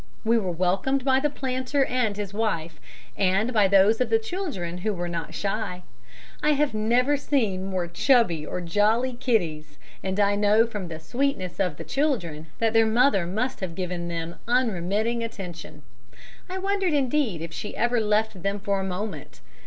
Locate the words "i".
6.41-6.53, 10.19-10.33, 16.49-16.57